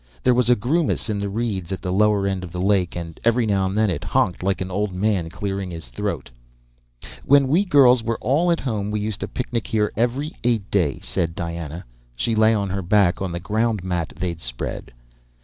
[0.23, 3.19] There was a groomis in the reeds at the lower end of the lake, and
[3.23, 6.31] every now and then it honked like an old man clearing his throat.
[7.23, 11.01] "When we girls were all at home we used to picnic here every Eight day,"
[11.03, 11.85] said Diana.
[12.15, 14.91] She lay on her back on the groundmat they'd spread.